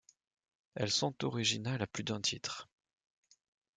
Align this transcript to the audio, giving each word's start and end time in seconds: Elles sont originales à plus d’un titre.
Elles 0.73 0.89
sont 0.89 1.23
originales 1.23 1.83
à 1.83 1.85
plus 1.85 2.03
d’un 2.03 2.19
titre. 2.21 2.67